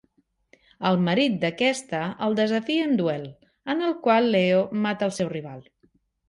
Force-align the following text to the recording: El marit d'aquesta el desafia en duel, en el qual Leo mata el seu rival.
El 0.91 0.95
marit 1.07 1.35
d'aquesta 1.43 1.99
el 2.27 2.37
desafia 2.39 2.87
en 2.87 2.97
duel, 3.03 3.27
en 3.75 3.85
el 3.89 3.95
qual 4.09 4.31
Leo 4.37 4.65
mata 4.87 5.09
el 5.11 5.15
seu 5.21 5.31
rival. 5.37 5.63